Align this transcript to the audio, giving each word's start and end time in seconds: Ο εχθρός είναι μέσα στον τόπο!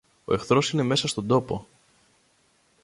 Ο 0.25 0.33
εχθρός 0.33 0.69
είναι 0.71 0.83
μέσα 0.83 1.07
στον 1.07 1.27
τόπο! 1.27 1.67